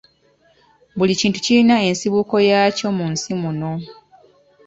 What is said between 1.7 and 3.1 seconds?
ensibuko yakyo mu